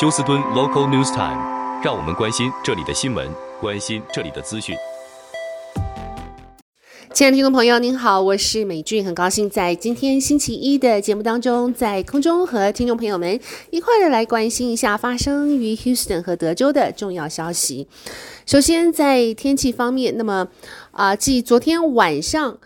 [0.00, 3.28] 休斯敦 Local News Time，让我们关心这里的新闻，
[3.60, 4.76] 关心这里的资讯。
[7.12, 13.40] 亲爱的听众朋友，您好，我是美俊，很高兴在今天星期一的节目当中，在空中和听众朋友们
[13.70, 17.88] 一块儿来关心一下发生于 Houston 和德州的重要消息。
[18.46, 20.46] 首先，在天气方面，那么
[20.92, 22.56] 啊，继昨天晚上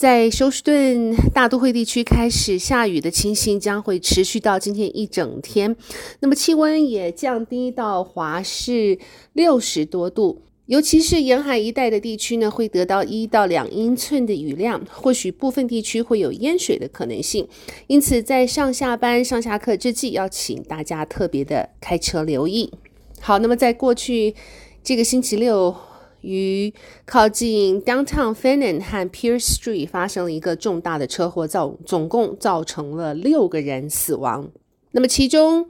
[0.00, 5.76] 在休斯顿大都会地区开始下雨的情形，将会持续到今天一整天。
[6.20, 8.98] 那么气温也降低到华氏
[9.34, 10.40] 六十多度。
[10.64, 17.46] 尤其是沿海一带的地区呢，会得到一到两英寸的雨量，或许部分地区会有淹水的可能性。
[17.86, 22.72] 因此，在上下班、上下课之际，要请大家特别的开车留意。
[23.20, 24.34] 好，那么在过去
[24.82, 25.76] 这个星期六，
[26.22, 26.72] 于
[27.04, 34.50] 靠近 Downtown Finnan 和 Pierce Street 发生了一个重大的车祸，造总共造成了六个人死亡。
[34.92, 35.66] 那么其中，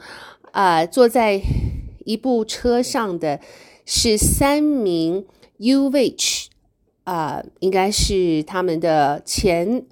[0.53, 1.41] 啊、呃，坐在
[2.05, 3.41] 一部车上的。
[3.93, 5.27] 是三名
[5.59, 6.47] UH，
[7.03, 9.85] 啊、应该是他们的前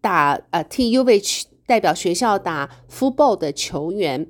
[0.00, 4.26] 打呃替 UVich 代表学校打 football 的球员。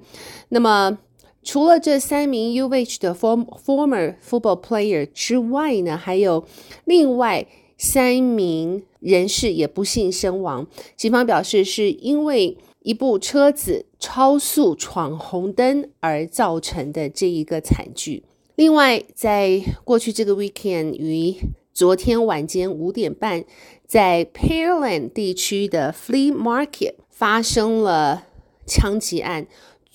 [0.50, 0.98] 那么
[1.46, 6.44] 除了这三名 UH 的 form, former football player 之外呢，还有
[6.84, 7.46] 另外
[7.78, 10.66] 三名人士也不幸身亡。
[10.96, 18.24] 警方表示，是因为一部车子超速闯红灯而造成的这一个惨剧。
[18.56, 21.36] 另外，在过去这个 weekend 于
[21.72, 23.44] 昨天晚间五点半，
[23.86, 28.24] 在 Pearland 地区的 Flea Market 发生了
[28.66, 29.46] 枪击案，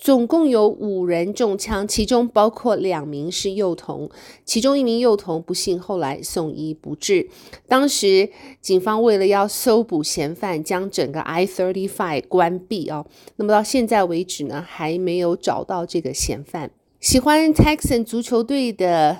[0.02, 4.10] 总共有五人中枪，其中包括两名是幼童，
[4.44, 7.28] 其中一名幼童不幸后来送医不治。
[7.68, 8.28] 当时
[8.60, 13.06] 警方为了要搜捕嫌犯，将整个 I thirty five 关闭哦。
[13.36, 16.72] 那么到现在为止呢，还没有找到这个嫌犯。
[16.98, 19.18] 喜欢 Texan 足球队的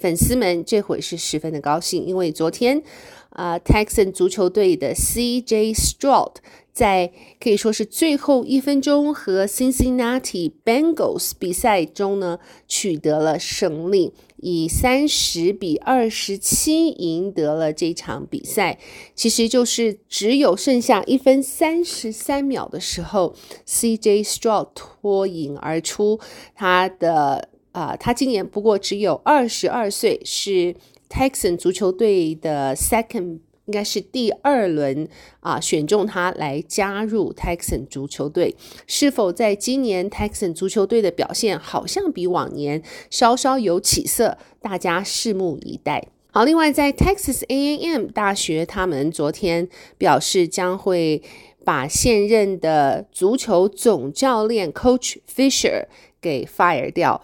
[0.00, 2.82] 粉丝们，这会是十分的高兴，因为昨天，
[3.30, 6.36] 啊、呃，Texan 足球队的 CJ Stroud
[6.72, 14.14] 在可以说是最后一分钟和 Cincinnati Bengals 比赛中呢，取得了胜利。
[14.42, 18.78] 以三十比二十七赢得了这场比赛，
[19.14, 23.34] 其实就是只有剩下一分三十三秒的时候
[23.66, 26.18] ，CJ Stroud 脱颖而出。
[26.54, 30.74] 他的啊、他今年不过只有二十二岁，是
[31.08, 33.40] Texan 足球队的 second。
[33.66, 35.06] 应该是第二轮
[35.38, 38.56] 啊，选中他来加入 Texan 足球队。
[38.88, 44.36] 是否在今年 Texan 足球队的表现好像比往年稍稍有起色？
[44.60, 46.08] 大家拭目以待。
[46.32, 51.22] 好，另外在 Texas A&M 大学，他们昨天表示将会
[51.64, 55.84] 把现任的足球总教练 Coach Fisher
[56.20, 57.22] 给 fire 掉。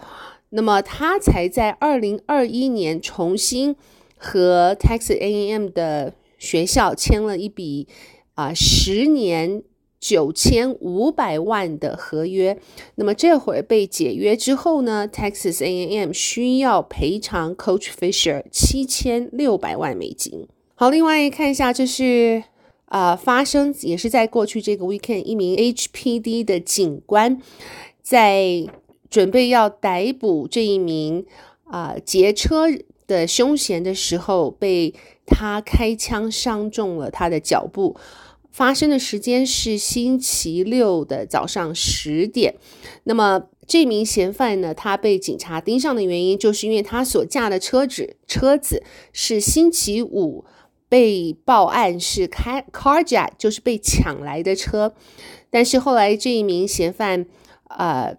[0.50, 3.76] 那么他才在二零二一年重新
[4.16, 7.88] 和 Texas A&M 的学校签了一笔
[8.34, 9.62] 啊十年
[9.98, 12.58] 九千五百万的合约，
[12.94, 20.46] 那么这会儿被解约之后呢，Texas A&M 需要赔偿 Coach Fisher 七千六百万美金。
[20.74, 22.44] 好，另外看一下，这是
[22.84, 27.40] 啊发生也是在过去这个 weekend，一名 HPD 的警官
[28.02, 28.66] 在
[29.16, 31.24] 准备要逮捕这一名
[31.64, 32.66] 啊劫车
[33.06, 34.92] 的凶嫌的时候被。
[35.28, 37.96] 他开枪伤中了他的脚部，
[38.52, 42.54] 发生的时间是星期六的早上十点。
[43.02, 50.44] 那么这名嫌犯呢，他被警察盯上的原因，就是因为他所驾的车子车子是星期五
[50.88, 54.94] 被报案是开 carjack，就是被抢来的车。
[55.50, 57.26] 但是后来这一名嫌犯
[57.68, 58.16] 呃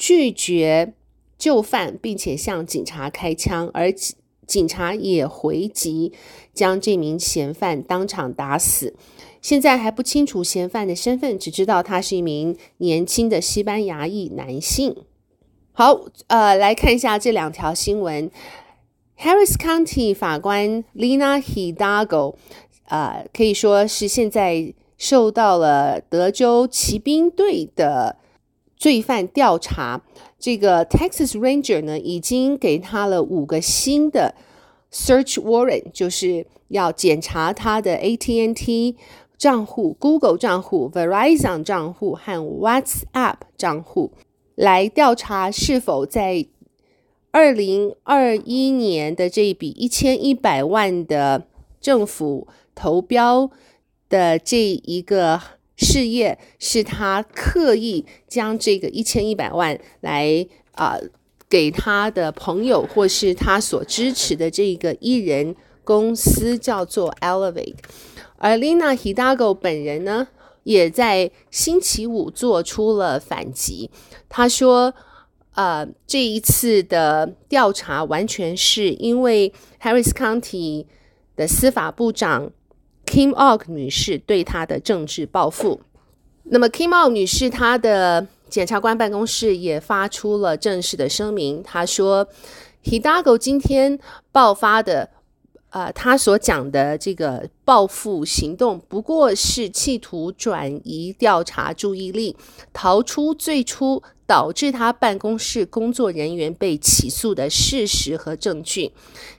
[0.00, 0.94] 拒绝
[1.36, 3.92] 就范，并且向警察开枪，而。
[4.46, 6.12] 警察也回击，
[6.52, 8.96] 将这名嫌犯当场打死。
[9.40, 14.96] 现在还不清楚嫌犯的身份，只知道他是一名年轻的西班牙裔男性。
[15.70, 18.28] 好，呃，来看一下这两条新闻。
[19.16, 22.34] Harris County 法官 Lina Hidalgo，
[22.86, 28.16] 呃，可以说是现在受到了德州骑兵队的
[28.80, 30.02] 罪犯调查。
[30.38, 34.34] 这个 Texas Ranger 呢，已经给他了五个新的
[34.90, 38.96] search warrant，就是要检查他的 AT&T
[39.36, 44.12] 账户、Google 账户、Verizon 账户和 WhatsApp 账户，
[44.54, 46.46] 来调查是否在
[47.30, 51.46] 二零二一年的这一笔一千一百万的
[51.80, 53.50] 政府投标
[54.08, 55.40] 的这一个
[55.80, 60.96] 事业是他刻意将这个一千一百万来啊、
[61.48, 67.76] 给他的朋友或是他所支持的这个艺人公司叫做 Elevate，
[68.36, 70.28] 而 Lina Hidalgo 本人呢，
[70.62, 73.90] 也在星期五做出了反击。
[74.28, 74.94] 他说
[75.56, 80.86] ：“呃，这一次的调查完全是因为 Harris County
[81.34, 82.52] 的司法部长
[83.10, 85.80] Kim Ogg 女士对他的政治报复。
[86.44, 92.28] 那么 Kim Ogg 女士她的检察官办公室也发出了正式的声明，她说
[92.84, 93.98] ：Hidalgo 今天
[94.30, 95.10] 爆发的。”
[95.72, 102.36] 呃，他所讲的这个报复行动，不过是企图转移调查注意力，
[102.72, 108.90] 逃出最初导致他办公室工作人员被起诉的事实和证据。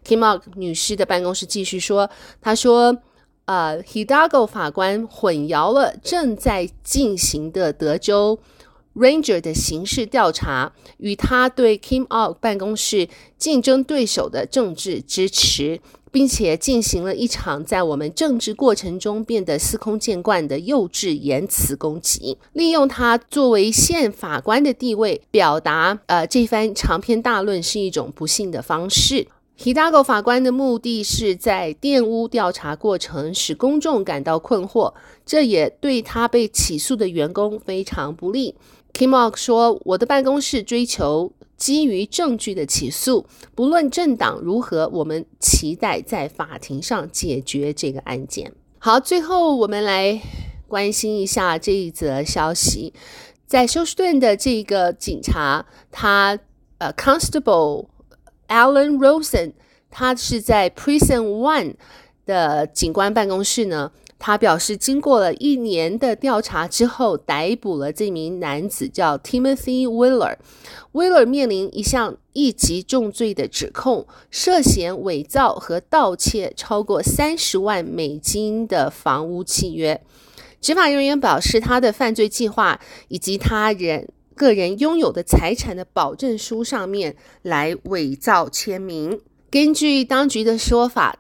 [0.06, 2.10] Kim Ogg 女士的办公室继续说，
[2.40, 2.98] 她说，
[3.46, 8.40] 呃，Hidalgo 法官混淆了正在进行的德州
[8.96, 15.82] Ranger 的刑事调查与他对 Kim Ogg 办公室竞争对手的政治支持。
[16.12, 29.26] 并且进行了一场在我们政治过程中变得司空见惯的幼稚言辞攻击，利用他作为现法官的地位表达呃这番长篇大论是一种不幸的方式。
[29.64, 34.92] Hidalgo 法官的目的是在玷污调查过程，使公众感到困惑，
[35.24, 38.56] 这也对他被起诉的员工非常不利。
[38.92, 48.52] Kim Ogg 说：“我的办公室追求。”基于证据的起诉，不论政党如何，我们期待在法庭上解决这个案件。
[48.80, 50.20] 好，最后我们来
[50.68, 52.92] 关心一下这一则消息，
[53.46, 56.40] 在休斯顿的这个警察，他
[56.80, 57.86] 呃，Constable
[58.52, 59.54] Alan Rosen，
[59.90, 61.76] 他是在 Prison One
[62.26, 63.92] 的警官办公室呢。
[64.20, 70.36] 他表示，经过了一年的调查之后，逮捕了这名男子，叫 Timothy Wheeler。
[70.92, 80.00] Wheeler 面临一项一级重罪的指控，涉嫌伪造和盗窃超过三十万美金的房屋契约。
[80.60, 89.20] 执法人员表示，他的犯罪计划以及他人个人拥有的财产的保证书上面来伪造签名。
[89.50, 91.20] 根据当局的说法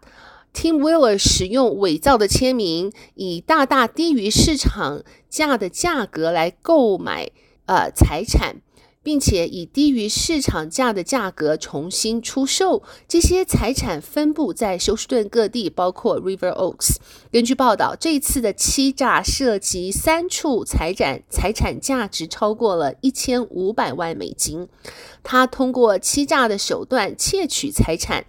[0.54, 7.30] ，Tim Wheeler 使用伪造的签名，以大大低于市场价的价格来购买
[7.66, 8.58] 呃财产，
[9.03, 16.98] 并且以低于市场价的价格重新出售这些财产，分布在休斯顿各地，包括 River Oaks。
[17.31, 24.68] 根据报道，这次的欺诈涉及三处财产，财产价值超过了一千五百万美金。
[25.24, 28.25] 他通过欺诈的手段窃取财产。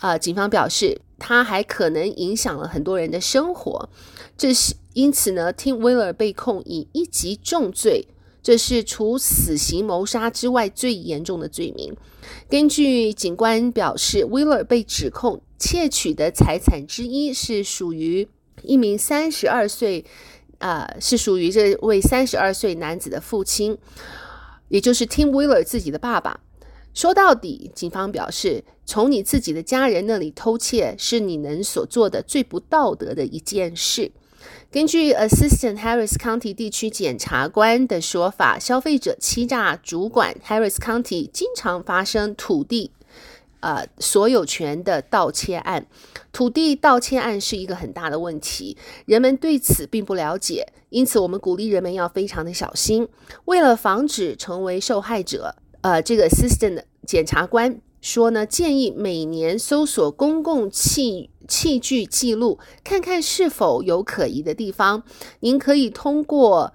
[0.00, 1.00] 呃，警方表示。
[1.22, 3.90] 他还可能影响了很多人的生活，
[4.38, 8.08] 这是因此呢，Tim Wheeler 被控以一级重罪，
[8.42, 11.94] 这是除死刑谋杀之外最严重的罪名。
[12.48, 18.28] 根据警官表示，Willer 被指控窃取的财产之一是属于
[18.62, 20.04] 一名三十二岁，
[20.58, 23.76] 呃，是属于这位三十二岁男子的父亲，
[24.68, 26.40] 也就是 Tim Wheeler 自己的爸爸。
[26.92, 34.10] 说到底，警方表示，从你自己的家人那里偷窃是你能所做的最不道德的一件事。
[34.70, 42.92] 根据 Assistant Harris County 地区检察官的说法，消费者欺诈主管 Harris County 经常发生土地
[43.60, 45.86] 呃所有权的盗窃案。
[46.32, 53.08] 土地盗窃案是一个很大的问题，人们对此并不了解，因此我们鼓励人们要非常的小心，
[53.46, 55.56] 为了防止成为受害者。
[55.82, 65.02] 呃，这个 assistant 检察官说呢，建议每年搜索公共器器具记录，看看是否有可疑的地方。
[65.40, 66.72] 您可以通过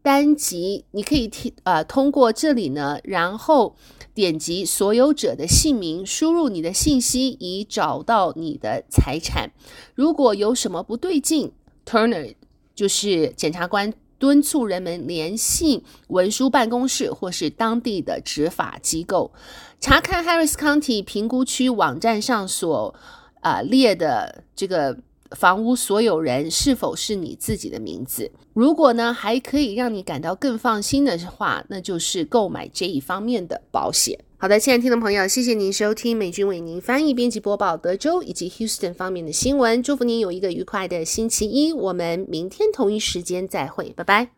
[0.00, 3.74] 单击，你可以听呃通过这里呢，然后
[4.14, 9.50] 点击所有者的姓名，输入你的信息，以找到你的财产。
[9.96, 11.52] 如果有什么不对劲
[11.84, 12.36] ，Turner
[12.74, 13.92] 就是检察官。
[14.18, 19.32] 敦促人们联系文书办公室或是当地的执法机构，
[19.80, 22.94] 查看 Harris County 评估区网站上所
[23.42, 24.96] 啊、列的这个
[25.32, 28.30] 房屋所有人是否是你自己的名字。
[28.54, 34.18] 如果呢还可以让你感到更放心的话，那就是购买这一方面的保险。
[34.36, 39.80] 好的，亲爱的听众朋友，谢谢您收听美军为您翻译、编辑、播报德州以及 Houston 方面的新闻。
[39.80, 44.32] 祝福您有一个愉快的星期一，我们明天同一时间再会，拜拜。